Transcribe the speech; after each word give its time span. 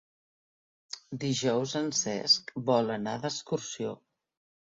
Dijous 1.23 1.73
en 1.79 1.91
Cesc 1.97 2.49
vol 2.71 2.89
anar 2.95 3.13
d'excursió. 3.27 3.93